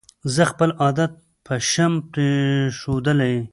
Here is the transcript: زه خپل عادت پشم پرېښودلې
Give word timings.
زه 0.33 0.43
خپل 0.51 0.69
عادت 0.81 1.11
پشم 1.45 1.93
پرېښودلې 2.11 3.35